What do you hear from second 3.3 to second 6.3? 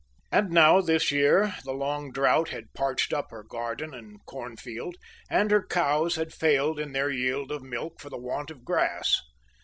garden and corn field, and her cows